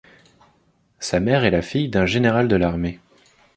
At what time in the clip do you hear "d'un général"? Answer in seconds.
1.89-2.47